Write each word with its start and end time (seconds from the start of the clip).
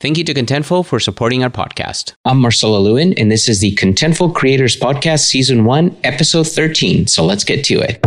Thank 0.00 0.16
you 0.16 0.24
to 0.24 0.32
Contentful 0.32 0.86
for 0.86 0.98
supporting 0.98 1.44
our 1.44 1.50
podcast. 1.50 2.14
I'm 2.24 2.40
Marcelo 2.40 2.80
Lewin, 2.80 3.12
and 3.18 3.30
this 3.30 3.50
is 3.50 3.60
the 3.60 3.74
Contentful 3.74 4.34
Creators 4.34 4.74
Podcast, 4.74 5.26
Season 5.26 5.66
1, 5.66 5.94
Episode 6.04 6.48
13. 6.48 7.06
So 7.06 7.22
let's 7.22 7.44
get 7.44 7.62
to 7.66 7.80
it. 7.80 8.00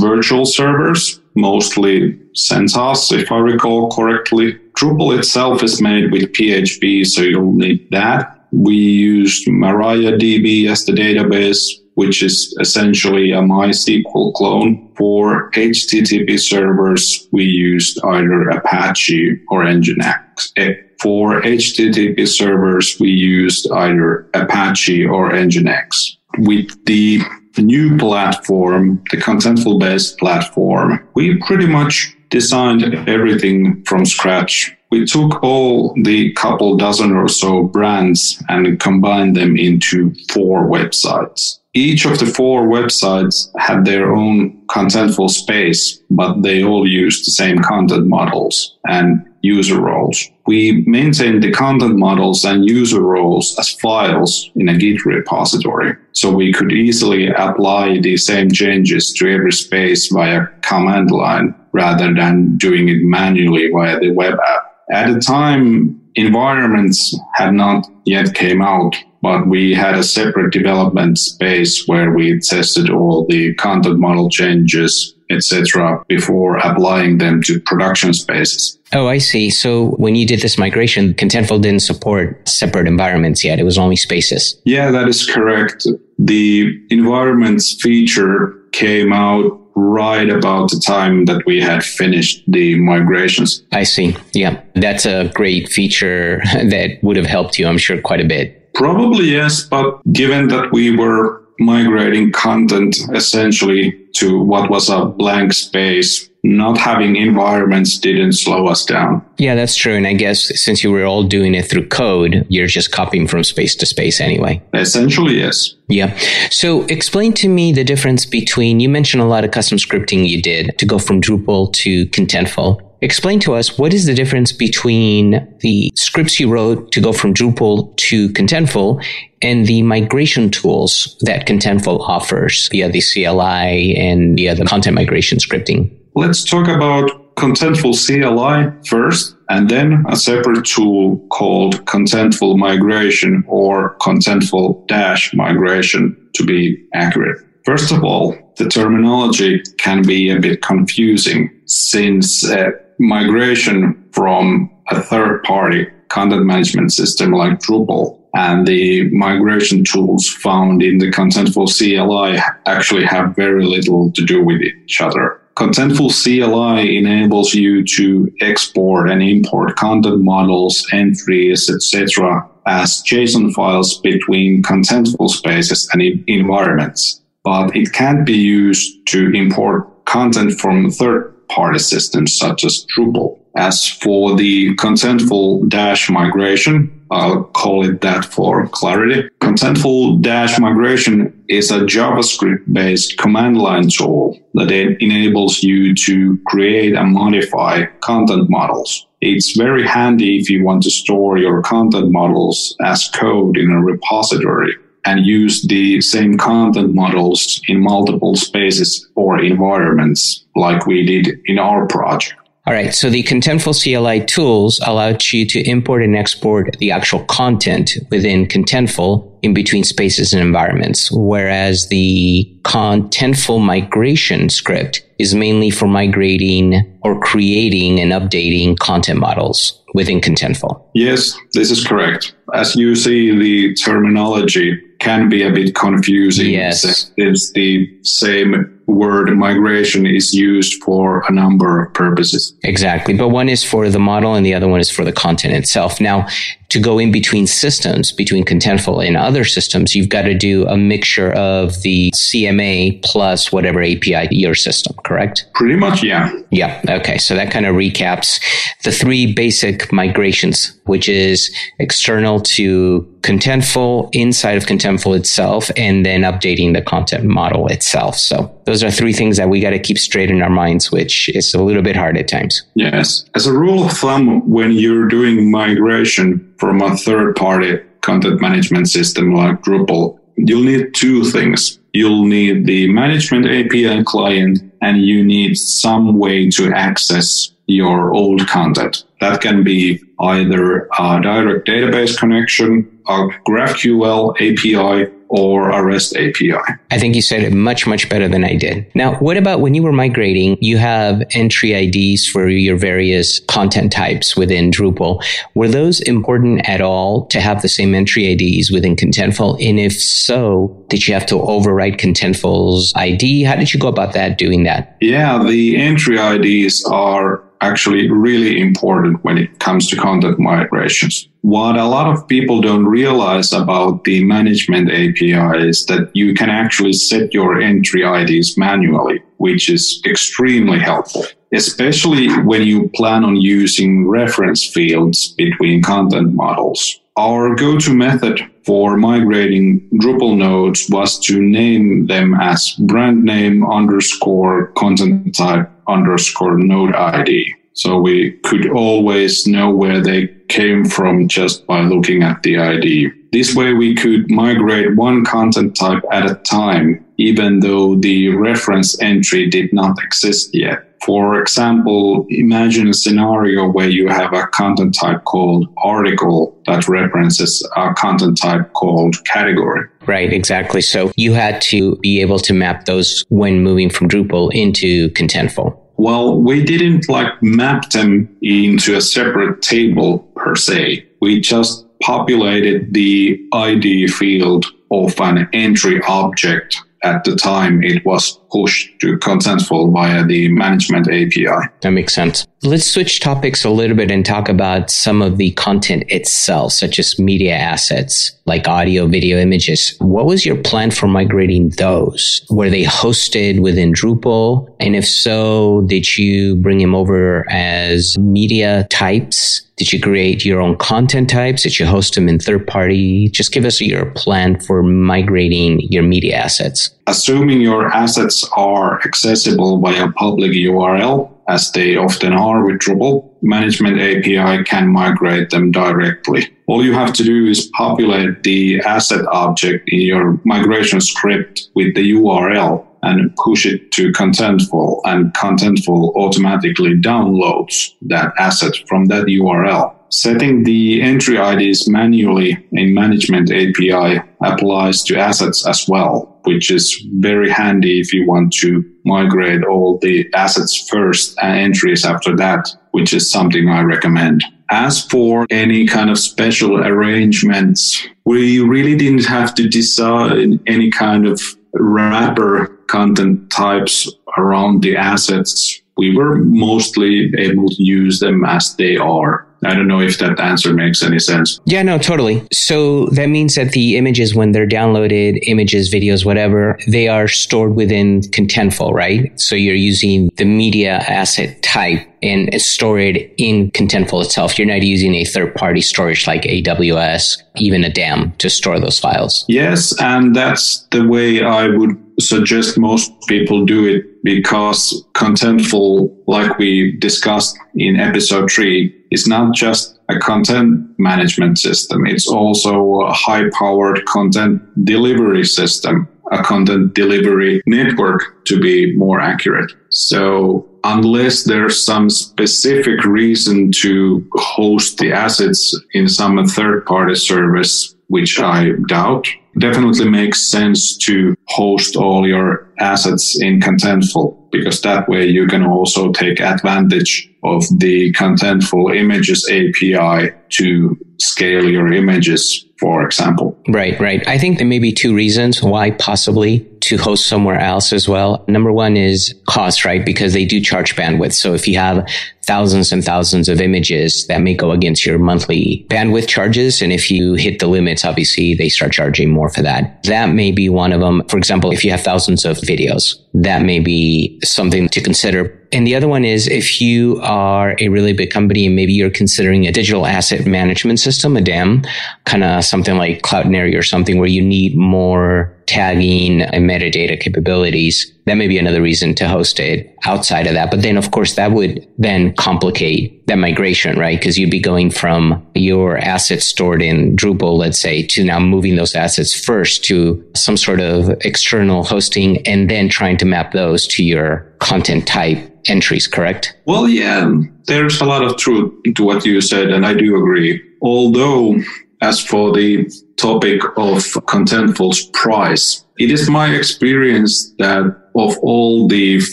virtual 0.00 0.46
servers, 0.46 1.20
mostly 1.34 2.18
CentOS, 2.34 3.12
if 3.12 3.30
I 3.30 3.38
recall 3.38 3.90
correctly. 3.90 4.58
Drupal 4.78 5.18
itself 5.18 5.62
is 5.62 5.82
made 5.82 6.10
with 6.10 6.32
PHP, 6.32 7.06
so 7.06 7.22
you'll 7.22 7.52
need 7.52 7.88
that. 7.90 8.46
We 8.52 8.74
used 8.74 9.46
MariaDB 9.46 10.68
as 10.68 10.84
the 10.84 10.92
database, 10.92 11.60
which 11.94 12.22
is 12.22 12.56
essentially 12.60 13.30
a 13.32 13.42
MySQL 13.42 14.32
clone. 14.34 14.92
For 14.96 15.50
HTTP 15.52 16.38
servers, 16.38 17.28
we 17.30 17.44
used 17.44 18.00
either 18.04 18.48
Apache 18.48 19.40
or 19.48 19.64
Nginx. 19.64 20.52
For 21.00 21.40
HTTP 21.40 22.28
servers, 22.28 22.98
we 23.00 23.08
used 23.08 23.70
either 23.72 24.28
Apache 24.34 25.06
or 25.06 25.30
Nginx. 25.30 26.16
With 26.38 26.84
the 26.84 27.22
new 27.56 27.96
platform, 27.96 29.02
the 29.10 29.16
contentful 29.16 29.80
based 29.80 30.18
platform, 30.18 31.08
we 31.14 31.38
pretty 31.38 31.66
much 31.66 32.14
designed 32.28 33.08
everything 33.08 33.82
from 33.84 34.04
scratch. 34.04 34.76
We 34.90 35.04
took 35.06 35.42
all 35.42 35.94
the 36.02 36.32
couple 36.32 36.76
dozen 36.76 37.12
or 37.12 37.28
so 37.28 37.62
brands 37.62 38.42
and 38.48 38.80
combined 38.80 39.36
them 39.36 39.56
into 39.56 40.12
four 40.32 40.66
websites. 40.66 41.58
Each 41.72 42.04
of 42.04 42.18
the 42.18 42.26
four 42.26 42.66
websites 42.66 43.48
had 43.56 43.84
their 43.84 44.12
own 44.12 44.60
contentful 44.66 45.30
space, 45.30 46.00
but 46.10 46.42
they 46.42 46.64
all 46.64 46.88
used 46.88 47.24
the 47.24 47.30
same 47.30 47.60
content 47.60 48.08
models 48.08 48.76
and 48.88 49.24
user 49.42 49.80
roles. 49.80 50.28
We 50.46 50.82
maintained 50.88 51.44
the 51.44 51.52
content 51.52 51.96
models 51.96 52.44
and 52.44 52.68
user 52.68 53.00
roles 53.00 53.56
as 53.60 53.70
files 53.70 54.50
in 54.56 54.68
a 54.68 54.76
Git 54.76 55.04
repository. 55.06 55.94
So 56.12 56.32
we 56.32 56.52
could 56.52 56.72
easily 56.72 57.28
apply 57.28 58.00
the 58.00 58.16
same 58.16 58.50
changes 58.50 59.12
to 59.14 59.32
every 59.32 59.52
space 59.52 60.08
via 60.12 60.46
command 60.62 61.12
line 61.12 61.54
rather 61.72 62.12
than 62.12 62.56
doing 62.56 62.88
it 62.88 63.02
manually 63.02 63.70
via 63.70 64.00
the 64.00 64.10
web 64.10 64.34
app. 64.34 64.69
At 64.92 65.12
the 65.12 65.20
time, 65.20 66.00
environments 66.14 67.18
had 67.34 67.54
not 67.54 67.86
yet 68.04 68.34
came 68.34 68.62
out 68.62 68.96
but 69.22 69.46
we 69.46 69.74
had 69.74 69.94
a 69.94 70.02
separate 70.02 70.52
development 70.52 71.18
space 71.18 71.86
where 71.86 72.12
we 72.12 72.38
tested 72.40 72.90
all 72.90 73.26
the 73.26 73.54
content 73.54 73.98
model 73.98 74.30
changes, 74.30 75.14
etc., 75.28 76.02
before 76.08 76.56
applying 76.56 77.18
them 77.18 77.42
to 77.42 77.60
production 77.60 78.14
spaces. 78.14 78.78
Oh, 78.92 79.06
I 79.06 79.18
see. 79.18 79.50
So 79.50 79.90
when 79.92 80.14
you 80.14 80.26
did 80.26 80.40
this 80.40 80.58
migration, 80.58 81.14
Contentful 81.14 81.60
didn't 81.60 81.80
support 81.82 82.48
separate 82.48 82.88
environments 82.88 83.44
yet. 83.44 83.58
It 83.58 83.64
was 83.64 83.78
only 83.78 83.96
spaces. 83.96 84.60
Yeah, 84.64 84.90
that 84.90 85.08
is 85.08 85.30
correct. 85.30 85.86
The 86.18 86.76
environments 86.90 87.80
feature 87.80 88.56
came 88.72 89.12
out 89.12 89.60
right 89.80 90.28
about 90.28 90.70
the 90.70 90.78
time 90.78 91.24
that 91.24 91.44
we 91.46 91.60
had 91.60 91.82
finished 91.82 92.44
the 92.46 92.76
migrations. 92.76 93.64
I 93.72 93.84
see. 93.84 94.16
Yeah. 94.32 94.60
That's 94.74 95.06
a 95.06 95.30
great 95.34 95.68
feature 95.68 96.42
that 96.54 96.98
would 97.02 97.16
have 97.16 97.26
helped 97.26 97.58
you, 97.58 97.66
I'm 97.66 97.78
sure, 97.78 98.00
quite 98.00 98.20
a 98.20 98.24
bit. 98.24 98.72
Probably 98.74 99.26
yes, 99.26 99.62
but 99.62 100.00
given 100.12 100.48
that 100.48 100.72
we 100.72 100.96
were 100.96 101.42
migrating 101.58 102.32
content 102.32 102.96
essentially 103.12 103.92
to 104.14 104.40
what 104.40 104.70
was 104.70 104.88
a 104.88 105.04
blank 105.04 105.52
space, 105.52 106.29
not 106.42 106.78
having 106.78 107.16
environments 107.16 107.98
didn't 107.98 108.32
slow 108.32 108.66
us 108.66 108.84
down. 108.84 109.24
Yeah, 109.38 109.54
that's 109.54 109.76
true. 109.76 109.94
And 109.94 110.06
I 110.06 110.14
guess 110.14 110.50
since 110.60 110.82
you 110.82 110.90
were 110.90 111.04
all 111.04 111.22
doing 111.22 111.54
it 111.54 111.68
through 111.68 111.88
code, 111.88 112.46
you're 112.48 112.66
just 112.66 112.92
copying 112.92 113.26
from 113.26 113.44
space 113.44 113.74
to 113.76 113.86
space 113.86 114.20
anyway. 114.20 114.62
Essentially, 114.72 115.38
yes. 115.38 115.74
Yeah. 115.88 116.16
So 116.50 116.84
explain 116.84 117.34
to 117.34 117.48
me 117.48 117.72
the 117.72 117.84
difference 117.84 118.24
between, 118.24 118.80
you 118.80 118.88
mentioned 118.88 119.22
a 119.22 119.26
lot 119.26 119.44
of 119.44 119.50
custom 119.50 119.76
scripting 119.76 120.26
you 120.28 120.40
did 120.40 120.78
to 120.78 120.86
go 120.86 120.98
from 120.98 121.20
Drupal 121.20 121.72
to 121.74 122.06
Contentful. 122.06 122.80
Explain 123.02 123.40
to 123.40 123.54
us 123.54 123.78
what 123.78 123.94
is 123.94 124.04
the 124.04 124.14
difference 124.14 124.52
between 124.52 125.56
the 125.60 125.90
scripts 125.94 126.38
you 126.38 126.50
wrote 126.50 126.92
to 126.92 127.00
go 127.00 127.12
from 127.12 127.32
Drupal 127.32 127.96
to 127.96 128.28
Contentful 128.30 129.02
and 129.40 129.66
the 129.66 129.82
migration 129.82 130.50
tools 130.50 131.16
that 131.20 131.46
Contentful 131.46 132.00
offers 132.00 132.68
via 132.68 132.90
the 132.90 133.00
CLI 133.00 133.96
and 133.96 134.36
via 134.36 134.54
the 134.54 134.66
content 134.66 134.94
migration 134.94 135.38
scripting. 135.38 135.96
Let's 136.14 136.44
talk 136.44 136.66
about 136.66 137.36
Contentful 137.36 137.94
CLI 137.94 138.86
first, 138.88 139.36
and 139.48 139.68
then 139.68 140.04
a 140.08 140.16
separate 140.16 140.64
tool 140.64 141.24
called 141.30 141.84
Contentful 141.86 142.58
Migration 142.58 143.44
or 143.46 143.96
Contentful 143.98 144.86
Dash 144.88 145.32
Migration 145.34 146.28
to 146.34 146.44
be 146.44 146.84
accurate. 146.94 147.38
First 147.64 147.92
of 147.92 148.02
all, 148.02 148.36
the 148.56 148.68
terminology 148.68 149.62
can 149.78 150.02
be 150.02 150.30
a 150.30 150.40
bit 150.40 150.62
confusing 150.62 151.48
since 151.66 152.44
uh, 152.50 152.70
migration 152.98 154.08
from 154.12 154.70
a 154.90 155.00
third 155.00 155.44
party 155.44 155.86
content 156.08 156.44
management 156.44 156.92
system 156.92 157.30
like 157.30 157.60
Drupal 157.60 158.20
and 158.34 158.66
the 158.66 159.08
migration 159.10 159.84
tools 159.84 160.28
found 160.28 160.82
in 160.82 160.98
the 160.98 161.10
Contentful 161.10 161.68
CLI 161.68 162.40
actually 162.66 163.04
have 163.04 163.34
very 163.36 163.64
little 163.64 164.12
to 164.12 164.24
do 164.24 164.44
with 164.44 164.60
each 164.60 165.00
other. 165.00 165.40
Contentful 165.60 166.10
CLI 166.10 166.96
enables 166.96 167.52
you 167.52 167.84
to 167.84 168.32
export 168.40 169.10
and 169.10 169.22
import 169.22 169.76
content 169.76 170.24
models, 170.24 170.86
entries, 170.90 171.68
etc. 171.68 172.48
as 172.64 173.02
JSON 173.02 173.52
files 173.52 174.00
between 174.00 174.62
Contentful 174.62 175.28
spaces 175.28 175.86
and 175.92 176.00
environments. 176.28 177.20
But 177.44 177.76
it 177.76 177.92
can't 177.92 178.24
be 178.24 178.38
used 178.38 179.06
to 179.08 179.30
import 179.34 180.06
content 180.06 180.58
from 180.58 180.90
third 180.90 181.34
party 181.48 181.78
systems 181.78 182.38
such 182.38 182.64
as 182.64 182.86
Drupal. 182.96 183.38
As 183.54 183.86
for 183.86 184.36
the 184.36 184.74
contentful 184.76 185.68
dash 185.68 186.08
migration, 186.08 186.99
I'll 187.10 187.44
call 187.44 187.84
it 187.84 188.00
that 188.02 188.24
for 188.24 188.68
clarity. 188.68 189.28
Contentful 189.40 190.22
dash 190.22 190.58
migration 190.58 191.44
is 191.48 191.70
a 191.70 191.80
JavaScript 191.80 192.72
based 192.72 193.18
command 193.18 193.58
line 193.58 193.88
tool 193.88 194.38
that 194.54 194.70
enables 194.70 195.62
you 195.62 195.94
to 196.06 196.38
create 196.46 196.94
and 196.94 197.12
modify 197.12 197.86
content 198.00 198.48
models. 198.48 199.06
It's 199.20 199.56
very 199.56 199.86
handy 199.86 200.38
if 200.38 200.48
you 200.48 200.64
want 200.64 200.82
to 200.84 200.90
store 200.90 201.36
your 201.36 201.62
content 201.62 202.10
models 202.12 202.76
as 202.82 203.10
code 203.10 203.58
in 203.58 203.70
a 203.70 203.82
repository 203.82 204.74
and 205.04 205.26
use 205.26 205.66
the 205.66 206.00
same 206.00 206.36
content 206.36 206.94
models 206.94 207.60
in 207.68 207.82
multiple 207.82 208.36
spaces 208.36 209.08
or 209.14 209.38
environments 209.38 210.44
like 210.56 210.86
we 210.86 211.04
did 211.04 211.40
in 211.46 211.58
our 211.58 211.86
project. 211.86 212.39
All 212.66 212.74
right. 212.74 212.94
So 212.94 213.08
the 213.08 213.22
Contentful 213.22 213.74
CLI 213.82 214.26
tools 214.26 214.80
allowed 214.86 215.24
you 215.32 215.46
to 215.46 215.60
import 215.68 216.02
and 216.02 216.14
export 216.14 216.76
the 216.78 216.90
actual 216.90 217.24
content 217.24 217.92
within 218.10 218.46
Contentful 218.46 219.38
in 219.42 219.54
between 219.54 219.82
spaces 219.82 220.32
and 220.32 220.42
environments. 220.42 221.10
Whereas 221.10 221.88
the 221.88 222.46
Contentful 222.62 223.64
migration 223.64 224.50
script 224.50 225.04
is 225.18 225.34
mainly 225.34 225.70
for 225.70 225.86
migrating 225.86 226.98
or 227.02 227.18
creating 227.20 227.98
and 227.98 228.12
updating 228.12 228.78
content 228.78 229.18
models 229.20 229.82
within 229.94 230.20
Contentful. 230.20 230.84
Yes, 230.94 231.36
this 231.54 231.70
is 231.70 231.84
correct. 231.86 232.34
As 232.54 232.76
you 232.76 232.94
see, 232.94 233.36
the 233.36 233.74
terminology 233.74 234.78
can 235.00 235.28
be 235.30 235.42
a 235.42 235.50
bit 235.50 235.74
confusing. 235.74 236.50
Yes. 236.50 237.10
It's 237.16 237.52
the 237.52 237.88
same 238.02 238.79
word 238.86 239.30
migration 239.36 240.06
is 240.06 240.34
used 240.34 240.82
for 240.82 241.22
a 241.28 241.32
number 241.32 241.84
of 241.84 241.94
purposes. 241.94 242.54
Exactly. 242.64 243.14
But 243.14 243.28
one 243.28 243.48
is 243.48 243.64
for 243.64 243.88
the 243.88 243.98
model 243.98 244.34
and 244.34 244.44
the 244.44 244.54
other 244.54 244.68
one 244.68 244.80
is 244.80 244.90
for 244.90 245.04
the 245.04 245.12
content 245.12 245.54
itself. 245.54 246.00
Now, 246.00 246.26
to 246.70 246.78
go 246.78 246.98
in 246.98 247.10
between 247.10 247.46
systems, 247.46 248.12
between 248.12 248.44
Contentful 248.44 249.04
and 249.04 249.16
other 249.16 249.44
systems, 249.44 249.94
you've 249.94 250.08
got 250.08 250.22
to 250.22 250.34
do 250.34 250.66
a 250.68 250.76
mixture 250.76 251.32
of 251.32 251.82
the 251.82 252.12
CMA 252.14 253.02
plus 253.02 253.50
whatever 253.50 253.82
API 253.82 254.28
your 254.30 254.54
system, 254.54 254.96
correct? 255.04 255.46
Pretty 255.54 255.74
much, 255.74 256.02
yeah. 256.02 256.32
Yeah. 256.50 256.80
Okay. 256.88 257.18
So 257.18 257.34
that 257.34 257.50
kind 257.50 257.66
of 257.66 257.74
recaps 257.74 258.40
the 258.84 258.92
three 258.92 259.32
basic 259.32 259.92
migrations, 259.92 260.78
which 260.84 261.08
is 261.08 261.52
external 261.80 262.40
to 262.40 263.06
Contentful, 263.22 264.08
inside 264.12 264.56
of 264.56 264.64
Contentful 264.64 265.16
itself, 265.16 265.70
and 265.76 266.06
then 266.06 266.22
updating 266.22 266.72
the 266.72 266.82
content 266.82 267.24
model 267.24 267.66
itself. 267.66 268.16
So 268.16 268.50
those 268.70 268.84
are 268.84 268.90
three 268.90 269.12
things 269.12 269.36
that 269.36 269.48
we 269.48 269.58
got 269.60 269.70
to 269.70 269.80
keep 269.80 269.98
straight 269.98 270.30
in 270.30 270.40
our 270.42 270.48
minds, 270.48 270.92
which 270.92 271.28
is 271.30 271.52
a 271.54 271.60
little 271.60 271.82
bit 271.82 271.96
hard 271.96 272.16
at 272.16 272.28
times. 272.28 272.62
Yes. 272.76 273.24
As 273.34 273.44
a 273.44 273.52
rule 273.52 273.84
of 273.84 273.90
thumb, 273.90 274.48
when 274.48 274.70
you're 274.70 275.08
doing 275.08 275.50
migration 275.50 276.54
from 276.56 276.80
a 276.80 276.96
third 276.96 277.34
party 277.34 277.80
content 278.02 278.40
management 278.40 278.88
system 278.88 279.34
like 279.34 279.60
Drupal, 279.62 280.20
you'll 280.36 280.62
need 280.62 280.94
two 280.94 281.24
things. 281.24 281.80
You'll 281.92 282.26
need 282.26 282.66
the 282.66 282.86
management 282.92 283.46
API 283.46 284.04
client 284.04 284.60
and 284.80 285.02
you 285.02 285.24
need 285.24 285.56
some 285.56 286.20
way 286.20 286.48
to 286.50 286.72
access 286.72 287.50
your 287.66 288.14
old 288.14 288.46
content. 288.46 289.04
That 289.20 289.40
can 289.40 289.64
be 289.64 290.00
either 290.20 290.88
a 290.96 291.20
direct 291.20 291.66
database 291.66 292.16
connection, 292.16 293.00
a 293.08 293.28
GraphQL 293.48 294.36
API, 294.36 295.12
or 295.30 295.70
a 295.70 295.82
REST 295.82 296.16
API. 296.16 296.58
I 296.90 296.98
think 296.98 297.14
you 297.14 297.22
said 297.22 297.42
it 297.44 297.52
much, 297.52 297.86
much 297.86 298.08
better 298.08 298.28
than 298.28 298.44
I 298.44 298.56
did. 298.56 298.84
Now, 298.94 299.14
what 299.20 299.36
about 299.36 299.60
when 299.60 299.74
you 299.74 299.82
were 299.82 299.92
migrating, 299.92 300.58
you 300.60 300.76
have 300.76 301.22
entry 301.30 301.72
IDs 301.72 302.26
for 302.26 302.48
your 302.48 302.76
various 302.76 303.38
content 303.40 303.92
types 303.92 304.36
within 304.36 304.72
Drupal. 304.72 305.22
Were 305.54 305.68
those 305.68 306.00
important 306.00 306.68
at 306.68 306.80
all 306.80 307.26
to 307.26 307.40
have 307.40 307.62
the 307.62 307.68
same 307.68 307.94
entry 307.94 308.26
IDs 308.32 308.72
within 308.72 308.96
Contentful? 308.96 309.64
And 309.64 309.78
if 309.78 309.92
so, 310.00 310.84
did 310.88 311.06
you 311.06 311.14
have 311.14 311.26
to 311.26 311.36
overwrite 311.36 311.98
Contentful's 312.00 312.92
ID? 312.96 313.44
How 313.44 313.54
did 313.54 313.72
you 313.72 313.78
go 313.78 313.88
about 313.88 314.12
that, 314.14 314.36
doing 314.36 314.64
that? 314.64 314.96
Yeah, 315.00 315.42
the 315.44 315.76
entry 315.76 316.18
IDs 316.18 316.84
are 316.86 317.44
actually 317.60 318.10
really 318.10 318.60
important 318.60 319.22
when 319.24 319.38
it 319.38 319.58
comes 319.58 319.88
to 319.88 319.96
content 319.96 320.38
migrations. 320.38 321.28
What 321.42 321.76
a 321.76 321.86
lot 321.86 322.06
of 322.06 322.26
people 322.28 322.60
don't 322.60 322.86
realize 322.86 323.52
about 323.52 324.04
the 324.04 324.24
management 324.24 324.90
API 324.90 325.68
is 325.68 325.86
that 325.86 326.10
you 326.14 326.34
can 326.34 326.50
actually 326.50 326.92
set 326.92 327.32
your 327.32 327.60
entry 327.60 328.02
IDs 328.02 328.58
manually, 328.58 329.22
which 329.38 329.70
is 329.70 330.02
extremely 330.04 330.78
helpful, 330.78 331.24
especially 331.52 332.28
when 332.42 332.62
you 332.62 332.90
plan 332.94 333.24
on 333.24 333.36
using 333.36 334.08
reference 334.08 334.66
fields 334.66 335.28
between 335.38 335.82
content 335.82 336.34
models. 336.34 337.00
Our 337.16 337.54
go-to 337.54 337.94
method 337.94 338.40
for 338.70 338.96
migrating 338.96 339.80
Drupal 339.94 340.36
nodes 340.36 340.88
was 340.90 341.18
to 341.26 341.42
name 341.42 342.06
them 342.06 342.36
as 342.40 342.70
brand 342.78 343.24
name 343.24 343.68
underscore 343.68 344.68
content 344.74 345.34
type 345.34 345.68
underscore 345.88 346.56
node 346.56 346.94
ID. 346.94 347.52
So 347.72 347.98
we 347.98 348.38
could 348.44 348.70
always 348.70 349.44
know 349.44 349.70
where 349.70 350.00
they 350.00 350.28
came 350.48 350.84
from 350.84 351.26
just 351.26 351.66
by 351.66 351.80
looking 351.80 352.22
at 352.22 352.44
the 352.44 352.58
ID. 352.58 353.10
This 353.32 353.56
way 353.56 353.72
we 353.72 353.96
could 353.96 354.30
migrate 354.30 354.94
one 354.94 355.24
content 355.24 355.74
type 355.74 356.04
at 356.12 356.30
a 356.30 356.36
time, 356.36 357.04
even 357.20 357.60
though 357.60 357.94
the 357.96 358.28
reference 358.30 359.00
entry 359.02 359.46
did 359.46 359.72
not 359.72 360.02
exist 360.02 360.50
yet. 360.54 360.86
For 361.04 361.40
example, 361.40 362.26
imagine 362.28 362.88
a 362.88 362.94
scenario 362.94 363.68
where 363.68 363.88
you 363.88 364.08
have 364.08 364.32
a 364.32 364.46
content 364.48 364.94
type 364.98 365.24
called 365.24 365.68
article 365.78 366.58
that 366.66 366.88
references 366.88 367.66
a 367.76 367.94
content 367.94 368.38
type 368.38 368.72
called 368.72 369.16
category. 369.24 369.86
Right, 370.06 370.32
exactly. 370.32 370.82
So 370.82 371.10
you 371.16 371.32
had 371.32 371.60
to 371.62 371.96
be 371.96 372.20
able 372.20 372.38
to 372.40 372.52
map 372.52 372.84
those 372.84 373.24
when 373.28 373.62
moving 373.62 373.88
from 373.90 374.08
Drupal 374.08 374.52
into 374.52 375.10
Contentful. 375.10 375.78
Well, 375.96 376.40
we 376.40 376.64
didn't 376.64 377.08
like 377.08 377.42
map 377.42 377.90
them 377.90 378.34
into 378.40 378.96
a 378.96 379.00
separate 379.00 379.60
table 379.60 380.20
per 380.36 380.56
se. 380.56 381.06
We 381.20 381.40
just 381.40 381.86
populated 382.02 382.94
the 382.94 383.38
ID 383.52 384.08
field 384.08 384.66
of 384.90 385.18
an 385.20 385.48
entry 385.52 386.00
object 386.08 386.82
at 387.02 387.24
the 387.24 387.36
time 387.36 387.82
it 387.82 388.04
was 388.04 388.38
pushed 388.50 388.98
to 389.00 389.16
Contentful 389.18 389.92
via 389.92 390.24
the 390.24 390.48
management 390.48 391.08
API. 391.08 391.68
That 391.80 391.90
makes 391.90 392.14
sense. 392.14 392.46
Let's 392.62 392.84
switch 392.84 393.20
topics 393.20 393.64
a 393.64 393.70
little 393.70 393.96
bit 393.96 394.10
and 394.10 394.24
talk 394.24 394.48
about 394.48 394.90
some 394.90 395.22
of 395.22 395.38
the 395.38 395.52
content 395.52 396.04
itself, 396.08 396.72
such 396.72 396.98
as 396.98 397.18
media 397.18 397.54
assets 397.54 398.32
like 398.44 398.68
audio, 398.68 399.06
video, 399.06 399.38
images. 399.38 399.94
What 400.00 400.26
was 400.26 400.44
your 400.44 400.56
plan 400.56 400.90
for 400.90 401.06
migrating 401.06 401.70
those? 401.70 402.44
Were 402.50 402.68
they 402.68 402.84
hosted 402.84 403.60
within 403.60 403.92
Drupal? 403.92 404.68
And 404.78 404.94
if 404.94 405.06
so, 405.06 405.82
did 405.86 406.18
you 406.18 406.56
bring 406.56 406.78
them 406.78 406.94
over 406.94 407.46
as 407.50 408.18
media 408.18 408.86
types? 408.90 409.62
Did 409.80 409.94
you 409.94 409.98
create 409.98 410.44
your 410.44 410.60
own 410.60 410.76
content 410.76 411.30
types? 411.30 411.62
Did 411.62 411.78
you 411.78 411.86
host 411.86 412.14
them 412.14 412.28
in 412.28 412.38
third 412.38 412.66
party? 412.66 413.30
Just 413.30 413.50
give 413.50 413.64
us 413.64 413.80
your 413.80 414.10
plan 414.10 414.60
for 414.60 414.82
migrating 414.82 415.80
your 415.90 416.02
media 416.02 416.36
assets. 416.36 416.90
Assuming 417.06 417.62
your 417.62 417.86
assets 417.86 418.46
are 418.58 419.00
accessible 419.06 419.78
by 419.78 419.94
a 419.94 420.12
public 420.12 420.50
URL, 420.50 421.32
as 421.48 421.72
they 421.72 421.96
often 421.96 422.34
are 422.34 422.62
with 422.62 422.78
Drupal, 422.78 423.26
Management 423.40 423.98
API 423.98 424.64
can 424.64 424.88
migrate 424.88 425.48
them 425.48 425.70
directly. 425.70 426.54
All 426.66 426.84
you 426.84 426.92
have 426.92 427.14
to 427.14 427.24
do 427.24 427.46
is 427.46 427.70
populate 427.74 428.42
the 428.42 428.82
asset 428.82 429.24
object 429.32 429.88
in 429.88 430.02
your 430.02 430.38
migration 430.44 431.00
script 431.00 431.70
with 431.74 431.94
the 431.94 432.12
URL 432.12 432.86
and 433.02 433.34
push 433.36 433.66
it 433.66 433.92
to 433.92 434.12
Contentful 434.12 435.00
and 435.04 435.32
Contentful 435.34 436.14
automatically 436.16 436.94
downloads 436.94 437.94
that 438.02 438.32
asset 438.38 438.74
from 438.88 439.06
that 439.06 439.26
URL. 439.26 439.94
Setting 440.12 440.64
the 440.64 441.00
entry 441.02 441.36
IDs 441.36 441.88
manually 441.88 442.66
in 442.72 442.92
Management 442.92 443.52
API 443.52 444.20
applies 444.42 445.04
to 445.04 445.16
assets 445.16 445.64
as 445.66 445.86
well, 445.86 446.40
which 446.42 446.72
is 446.72 447.00
very 447.14 447.48
handy 447.48 448.00
if 448.00 448.12
you 448.12 448.26
want 448.26 448.52
to 448.54 448.84
migrate 449.04 449.62
all 449.62 449.98
the 449.98 450.28
assets 450.34 450.88
first 450.90 451.38
and 451.40 451.56
entries 451.56 452.04
after 452.04 452.34
that, 452.36 452.68
which 452.90 453.12
is 453.12 453.30
something 453.30 453.68
I 453.68 453.82
recommend. 453.82 454.42
As 454.72 455.04
for 455.04 455.46
any 455.48 455.86
kind 455.86 456.10
of 456.10 456.18
special 456.18 456.84
arrangements, 456.84 458.04
we 458.24 458.58
really 458.60 458.96
didn't 458.96 459.26
have 459.26 459.54
to 459.56 459.68
decide 459.68 460.60
any 460.66 460.90
kind 460.90 461.26
of 461.26 461.40
wrapper 461.74 462.79
content 462.90 463.50
types 463.50 464.10
around 464.36 464.82
the 464.82 464.96
assets. 464.96 465.80
We 465.96 466.16
were 466.16 466.36
mostly 466.38 467.32
able 467.38 467.68
to 467.68 467.82
use 467.82 468.18
them 468.18 468.44
as 468.44 468.74
they 468.74 468.96
are. 468.96 469.46
I 469.64 469.74
don't 469.74 469.88
know 469.88 470.00
if 470.00 470.18
that 470.18 470.40
answer 470.40 470.72
makes 470.72 471.02
any 471.02 471.18
sense. 471.18 471.60
Yeah, 471.64 471.82
no, 471.82 471.98
totally. 471.98 472.46
So 472.52 473.06
that 473.06 473.26
means 473.28 473.54
that 473.56 473.72
the 473.72 473.96
images, 473.96 474.34
when 474.34 474.52
they're 474.52 474.66
downloaded, 474.66 475.38
images, 475.42 475.92
videos, 475.92 476.24
whatever, 476.24 476.78
they 476.88 477.08
are 477.08 477.28
stored 477.28 477.74
within 477.74 478.22
Contentful, 478.22 478.92
right? 478.92 479.38
So 479.38 479.54
you're 479.54 479.74
using 479.74 480.30
the 480.36 480.44
media 480.44 480.98
asset 481.08 481.62
type 481.62 482.06
and 482.22 482.60
store 482.60 482.98
it 482.98 483.32
in 483.38 483.70
Contentful 483.70 484.24
itself. 484.24 484.58
You're 484.58 484.68
not 484.68 484.82
using 484.82 485.14
a 485.14 485.24
third 485.24 485.54
party 485.54 485.80
storage 485.80 486.26
like 486.26 486.42
AWS, 486.42 487.42
even 487.56 487.84
a 487.84 487.92
DAM 487.92 488.32
to 488.38 488.50
store 488.50 488.78
those 488.78 488.98
files. 488.98 489.44
Yes. 489.48 489.94
And 490.00 490.34
that's 490.34 490.86
the 490.90 491.06
way 491.06 491.42
I 491.42 491.68
would 491.68 491.96
suggest 492.18 492.78
most 492.78 493.10
people 493.26 493.64
do 493.64 493.86
it 493.86 494.04
because 494.22 495.04
Contentful, 495.14 496.14
like 496.26 496.58
we 496.58 496.96
discussed 496.98 497.58
in 497.74 497.96
episode 497.96 498.50
three, 498.50 498.94
is 499.10 499.26
not 499.26 499.54
just 499.54 499.98
a 500.08 500.18
content 500.18 500.88
management 500.98 501.58
system. 501.58 502.06
It's 502.06 502.28
also 502.28 503.00
a 503.02 503.12
high 503.12 503.48
powered 503.58 504.04
content 504.06 504.62
delivery 504.84 505.44
system, 505.44 506.08
a 506.32 506.42
content 506.42 506.94
delivery 506.94 507.62
network 507.66 508.44
to 508.46 508.60
be 508.60 508.96
more 508.96 509.20
accurate. 509.20 509.72
So 509.90 510.68
unless 510.84 511.44
there's 511.44 511.84
some 511.84 512.10
specific 512.10 513.04
reason 513.04 513.70
to 513.82 514.28
host 514.34 514.98
the 514.98 515.12
assets 515.12 515.78
in 515.92 516.08
some 516.08 516.44
third 516.46 516.86
party 516.86 517.14
service, 517.14 517.94
which 518.08 518.40
I 518.40 518.72
doubt, 518.88 519.28
definitely 519.58 520.08
makes 520.08 520.50
sense 520.50 520.96
to 520.98 521.36
host 521.48 521.96
all 521.96 522.26
your 522.26 522.72
assets 522.78 523.40
in 523.40 523.60
Contentful 523.60 524.50
because 524.50 524.80
that 524.82 525.08
way 525.08 525.26
you 525.26 525.46
can 525.46 525.64
also 525.64 526.12
take 526.12 526.40
advantage 526.40 527.30
of 527.42 527.64
the 527.78 528.12
Contentful 528.12 528.96
Images 528.96 529.46
API 529.50 530.32
to 530.50 530.98
scale 531.18 531.68
your 531.68 531.92
images 531.92 532.66
for 532.80 533.04
example. 533.04 533.56
Right, 533.68 534.00
right. 534.00 534.26
I 534.26 534.38
think 534.38 534.56
there 534.56 534.66
may 534.66 534.78
be 534.78 534.90
two 534.90 535.14
reasons 535.14 535.62
why 535.62 535.90
possibly 535.90 536.60
to 536.80 536.96
host 536.96 537.28
somewhere 537.28 537.60
else 537.60 537.92
as 537.92 538.08
well. 538.08 538.42
Number 538.48 538.72
one 538.72 538.96
is 538.96 539.34
cost, 539.46 539.84
right? 539.84 540.04
Because 540.04 540.32
they 540.32 540.46
do 540.46 540.60
charge 540.60 540.96
bandwidth. 540.96 541.34
So 541.34 541.52
if 541.52 541.68
you 541.68 541.76
have 541.76 542.08
thousands 542.50 542.90
and 542.90 543.04
thousands 543.04 543.48
of 543.48 543.60
images 543.60 544.26
that 544.26 544.40
may 544.40 544.54
go 544.54 544.70
against 544.72 545.04
your 545.06 545.18
monthly 545.18 545.86
bandwidth 545.88 546.26
charges. 546.26 546.82
And 546.82 546.92
if 546.92 547.10
you 547.10 547.34
hit 547.34 547.60
the 547.60 547.68
limits, 547.68 548.04
obviously 548.04 548.54
they 548.54 548.68
start 548.68 548.92
charging 548.92 549.30
more 549.30 549.50
for 549.50 549.62
that. 549.62 550.02
That 550.04 550.30
may 550.30 550.50
be 550.50 550.68
one 550.68 550.92
of 550.92 551.00
them. 551.00 551.22
For 551.28 551.36
example, 551.36 551.70
if 551.70 551.84
you 551.84 551.90
have 551.90 552.00
thousands 552.00 552.44
of 552.44 552.56
videos, 552.58 553.14
that 553.34 553.62
may 553.62 553.78
be 553.78 554.40
something 554.42 554.88
to 554.88 555.00
consider. 555.00 555.56
And 555.72 555.86
the 555.86 555.94
other 555.94 556.08
one 556.08 556.24
is 556.24 556.48
if 556.48 556.80
you 556.80 557.20
are 557.22 557.76
a 557.78 557.88
really 557.88 558.12
big 558.12 558.30
company 558.30 558.66
and 558.66 558.74
maybe 558.74 558.92
you're 558.92 559.10
considering 559.10 559.66
a 559.66 559.72
digital 559.72 560.04
asset 560.06 560.46
management 560.46 560.98
system, 560.98 561.36
a 561.36 561.40
DAM, 561.40 561.84
kind 562.24 562.42
of 562.42 562.64
something 562.64 562.96
like 562.96 563.22
Cloudinary 563.22 563.78
or 563.78 563.82
something 563.82 564.18
where 564.18 564.28
you 564.28 564.42
need 564.42 564.76
more 564.76 565.54
tagging 565.70 566.42
and 566.42 566.68
metadata 566.68 567.18
capabilities, 567.18 568.12
that 568.26 568.34
may 568.34 568.48
be 568.48 568.58
another 568.58 568.82
reason 568.82 569.14
to 569.14 569.28
host 569.28 569.60
it 569.60 569.96
outside 570.04 570.48
of 570.48 570.54
that. 570.54 570.68
But 570.68 570.82
then, 570.82 570.96
of 570.96 571.12
course, 571.12 571.36
that 571.36 571.52
would 571.52 571.86
then 571.96 572.34
complicate 572.34 573.24
that 573.28 573.38
migration, 573.38 573.96
right? 573.96 574.18
Because 574.18 574.36
you'd 574.36 574.50
be 574.50 574.58
going 574.58 574.90
from 574.90 575.46
your 575.54 575.98
assets 575.98 576.44
stored 576.44 576.82
in 576.82 577.14
Drupal, 577.14 577.56
let's 577.56 577.78
say, 577.78 578.02
to 578.08 578.24
now 578.24 578.40
moving 578.40 578.74
those 578.74 578.96
assets 578.96 579.32
first 579.32 579.84
to 579.84 580.28
some 580.34 580.56
sort 580.56 580.80
of 580.80 581.08
external 581.20 581.84
hosting 581.84 582.44
and 582.46 582.68
then 582.68 582.88
trying 582.88 583.16
to 583.18 583.24
map 583.24 583.52
those 583.52 583.86
to 583.88 584.02
your 584.02 584.52
content 584.58 585.06
type 585.06 585.38
entries, 585.66 586.08
correct? 586.08 586.56
Well, 586.64 586.88
yeah, 586.88 587.30
there's 587.66 588.00
a 588.00 588.06
lot 588.06 588.24
of 588.24 588.36
truth 588.38 588.72
to 588.96 589.04
what 589.04 589.24
you 589.24 589.40
said, 589.40 589.70
and 589.70 589.86
I 589.86 589.94
do 589.94 590.16
agree. 590.16 590.60
Although 590.82 591.60
as 592.00 592.20
for 592.24 592.52
the 592.52 592.90
topic 593.16 593.62
of 593.76 593.98
Contentful's 594.26 595.02
price, 595.12 595.84
it 595.98 596.10
is 596.10 596.30
my 596.30 596.54
experience 596.54 597.52
that 597.58 597.84
of 598.16 598.38
all 598.38 598.88
the 598.88 599.18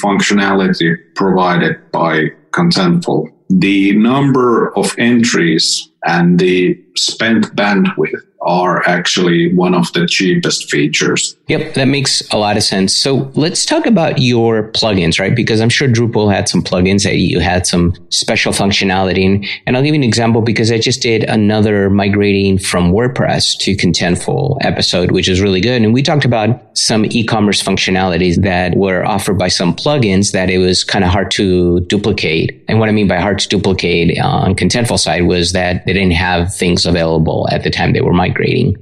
functionality 0.03 0.95
provided 1.15 1.91
by 1.91 2.29
Contentful, 2.51 3.31
the 3.49 3.95
number 3.97 4.75
of 4.77 4.93
entries 4.97 5.89
and 6.05 6.39
the 6.39 6.81
spent 6.95 7.55
bandwidth 7.55 8.26
are 8.41 8.87
actually 8.87 9.53
one 9.55 9.73
of 9.73 9.91
the 9.93 10.05
cheapest 10.05 10.69
features. 10.69 11.35
Yep, 11.47 11.73
that 11.73 11.85
makes 11.85 12.21
a 12.31 12.37
lot 12.37 12.57
of 12.57 12.63
sense. 12.63 12.95
So 12.95 13.31
let's 13.35 13.65
talk 13.65 13.85
about 13.85 14.19
your 14.19 14.71
plugins, 14.71 15.19
right? 15.19 15.35
Because 15.35 15.59
I'm 15.59 15.69
sure 15.69 15.87
Drupal 15.87 16.33
had 16.33 16.47
some 16.47 16.61
plugins 16.61 17.03
that 17.03 17.15
you 17.17 17.39
had 17.39 17.65
some 17.65 17.93
special 18.09 18.53
functionality. 18.53 19.47
And 19.65 19.75
I'll 19.75 19.83
give 19.83 19.95
you 19.95 19.99
an 19.99 20.03
example 20.03 20.41
because 20.41 20.71
I 20.71 20.77
just 20.77 21.01
did 21.01 21.23
another 21.23 21.89
migrating 21.89 22.57
from 22.59 22.91
WordPress 22.91 23.57
to 23.59 23.75
Contentful 23.75 24.57
episode, 24.61 25.11
which 25.11 25.27
is 25.27 25.41
really 25.41 25.61
good. 25.61 25.81
And 25.81 25.93
we 25.93 26.03
talked 26.03 26.25
about 26.25 26.77
some 26.77 27.05
e-commerce 27.05 27.61
functionalities 27.63 28.41
that 28.43 28.75
were 28.75 29.05
offered 29.05 29.37
by 29.37 29.47
some 29.47 29.75
plugins 29.75 30.31
that 30.33 30.49
it 30.49 30.59
was 30.59 30.83
kind 30.83 31.03
of 31.03 31.11
hard 31.11 31.31
to 31.31 31.79
duplicate. 31.81 32.63
And 32.67 32.79
what 32.79 32.89
I 32.89 32.91
mean 32.91 33.07
by 33.07 33.17
hard 33.17 33.39
to 33.39 33.47
duplicate 33.47 34.19
uh, 34.19 34.27
on 34.27 34.55
Contentful 34.55 34.99
side 34.99 35.23
was 35.23 35.53
that 35.53 35.85
they 35.85 35.93
didn't 35.93 36.11
have 36.11 36.53
things 36.53 36.85
available 36.85 37.47
at 37.51 37.63
the 37.63 37.69
time 37.69 37.93
they 37.93 38.01
were 38.01 38.13
migrating. 38.13 38.26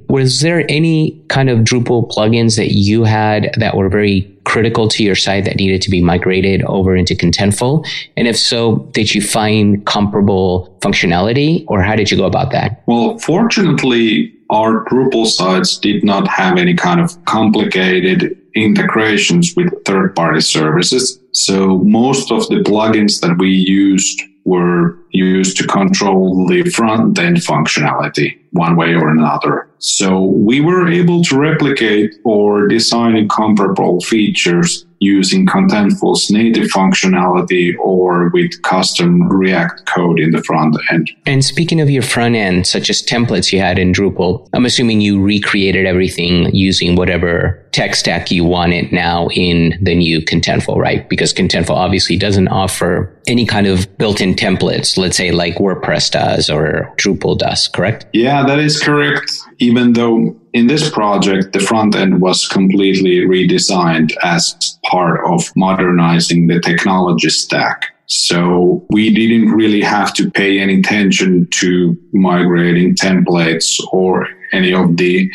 Was 0.10 0.41
there 0.41 0.65
any 0.69 1.21
kind 1.27 1.49
of 1.49 1.60
Drupal 1.60 2.10
plugins 2.10 2.58
that 2.58 2.73
you 2.73 3.03
had 3.03 3.53
that 3.58 3.75
were 3.75 3.89
very 3.89 4.31
critical 4.45 4.88
to 4.88 5.03
your 5.03 5.15
site 5.15 5.43
that 5.45 5.55
needed 5.58 5.81
to 5.81 5.89
be 5.89 6.01
migrated 6.01 6.63
over 6.63 6.95
into 6.95 7.15
Contentful? 7.15 7.88
And 8.15 8.27
if 8.27 8.38
so, 8.38 8.77
did 8.91 9.13
you 9.13 9.21
find 9.21 9.86
comparable 9.86 10.77
functionality 10.81 11.65
or 11.67 11.81
how 11.81 11.95
did 11.95 12.12
you 12.12 12.17
go 12.17 12.25
about 12.25 12.51
that? 12.51 12.84
Well, 12.86 13.17
fortunately, 13.19 14.34
our 14.49 14.86
Drupal 14.86 15.25
sites 15.25 15.77
did 15.77 16.03
not 16.03 16.27
have 16.27 16.58
any 16.58 16.75
kind 16.75 17.01
of 17.01 17.23
complicated 17.25 18.39
integrations 18.55 19.55
with 19.55 19.73
third 19.86 20.15
party 20.15 20.41
services. 20.41 21.19
So 21.34 21.79
most 21.79 22.31
of 22.31 22.47
the 22.47 22.58
plugins 22.58 23.19
that 23.21 23.38
we 23.38 23.49
used 23.49 24.21
were 24.45 24.97
used 25.10 25.58
to 25.58 25.67
control 25.67 26.47
the 26.47 26.69
front 26.69 27.17
end 27.19 27.38
functionality 27.38 28.38
one 28.51 28.75
way 28.75 28.93
or 28.93 29.10
another. 29.10 29.67
So 29.79 30.21
we 30.21 30.62
were 30.62 30.88
able 30.88 31.23
to 31.23 31.38
replicate 31.38 32.15
or 32.23 32.67
design 32.67 33.27
comparable 33.27 34.01
features 34.01 34.85
using 34.99 35.45
Contentful's 35.45 36.29
native 36.31 36.67
functionality 36.67 37.77
or 37.79 38.29
with 38.34 38.62
custom 38.62 39.27
React 39.27 39.86
code 39.86 40.19
in 40.19 40.31
the 40.31 40.43
front 40.43 40.75
end. 40.91 41.12
And 41.25 41.43
speaking 41.43 41.81
of 41.81 41.89
your 41.89 42.03
front 42.03 42.36
end, 42.36 42.67
such 42.67 42.89
as 42.89 43.01
templates 43.01 43.51
you 43.51 43.60
had 43.60 43.77
in 43.77 43.91
Drupal, 43.91 44.47
I'm 44.53 44.65
assuming 44.65 45.01
you 45.01 45.21
recreated 45.21 45.86
everything 45.86 46.53
using 46.55 46.95
whatever 46.95 47.62
tech 47.71 47.95
stack 47.95 48.31
you 48.31 48.45
want 48.45 48.73
it 48.73 48.91
now 48.91 49.27
in 49.29 49.77
the 49.81 49.95
new 49.95 50.21
Contentful, 50.21 50.77
right? 50.77 51.08
Because 51.10 51.34
Contentful 51.34 51.75
obviously 51.75 52.17
doesn't 52.17 52.47
offer 52.47 53.13
any 53.27 53.45
kind 53.45 53.67
of 53.67 53.97
built-in 53.97 54.36
templates, 54.36 54.97
let's 54.97 55.17
say 55.17 55.31
like 55.31 55.55
WordPress 55.55 56.12
does 56.12 56.49
or 56.49 56.93
Drupal 56.97 57.38
does, 57.38 57.67
correct? 57.67 58.05
Yeah, 58.13 58.45
that 58.45 58.60
is 58.60 58.81
correct. 58.81 59.31
Even 59.60 59.93
though 59.93 60.36
in 60.56 60.68
this 60.68 60.89
project, 60.89 61.52
the 61.52 61.60
front 61.60 61.98
end 61.98 62.22
was 62.22 62.48
completely 62.48 63.20
redesigned 63.36 64.15
as 64.24 64.56
part 64.86 65.20
of 65.26 65.54
modernizing 65.58 66.48
the 66.48 66.62
technology 66.62 67.30
stack. 67.30 67.94
So 68.06 68.86
we 68.89 69.13
didn't 69.13 69.52
really 69.52 69.82
have 69.82 70.13
to 70.13 70.32
pay 70.32 70.60
any 70.60 70.80
attention 70.80 71.50
to 71.60 71.98
migrating 72.13 72.96
templates 72.96 73.82
or 73.91 74.30
any 74.54 74.74
of 74.74 74.96
the 74.96 75.30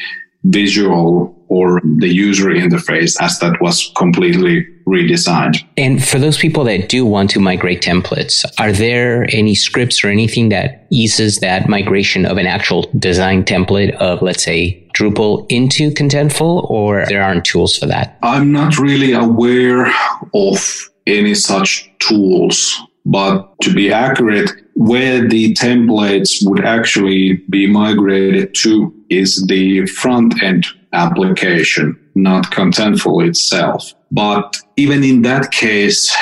visual 0.44 1.36
or 1.48 1.82
the 1.98 2.08
user 2.08 2.48
interface 2.48 3.14
as 3.20 3.38
that 3.40 3.60
was 3.60 3.92
completely 3.98 4.66
redesigned. 4.90 5.64
And 5.76 6.04
for 6.04 6.18
those 6.18 6.36
people 6.36 6.64
that 6.64 6.88
do 6.88 7.06
want 7.06 7.30
to 7.30 7.40
migrate 7.40 7.82
templates, 7.82 8.44
are 8.58 8.72
there 8.72 9.26
any 9.30 9.54
scripts 9.54 10.04
or 10.04 10.08
anything 10.08 10.48
that 10.50 10.86
eases 10.90 11.38
that 11.38 11.68
migration 11.68 12.26
of 12.26 12.36
an 12.36 12.46
actual 12.46 12.90
design 12.98 13.44
template 13.44 13.94
of, 13.96 14.20
let's 14.20 14.42
say, 14.42 14.86
Drupal 14.94 15.46
into 15.50 15.90
Contentful, 15.92 16.68
or 16.68 17.06
there 17.06 17.22
aren't 17.22 17.44
tools 17.44 17.78
for 17.78 17.86
that? 17.86 18.18
I'm 18.22 18.50
not 18.52 18.78
really 18.78 19.12
aware 19.12 19.86
of 20.34 20.90
any 21.06 21.34
such 21.34 21.90
tools. 22.00 22.76
But 23.06 23.48
to 23.62 23.72
be 23.72 23.92
accurate, 23.92 24.50
where 24.74 25.26
the 25.26 25.54
templates 25.54 26.46
would 26.46 26.64
actually 26.64 27.36
be 27.48 27.66
migrated 27.66 28.54
to 28.56 28.94
is 29.08 29.46
the 29.46 29.86
front 29.86 30.42
end 30.42 30.66
application, 30.92 31.98
not 32.14 32.50
Contentful 32.50 33.26
itself. 33.26 33.94
But 34.10 34.56
even 34.76 35.04
in 35.04 35.22
that 35.22 35.50
case, 35.52 36.14